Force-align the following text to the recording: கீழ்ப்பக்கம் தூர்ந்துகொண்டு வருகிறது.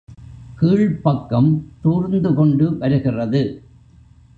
கீழ்ப்பக்கம் 0.59 1.49
தூர்ந்துகொண்டு 1.81 2.77
வருகிறது. 2.77 3.63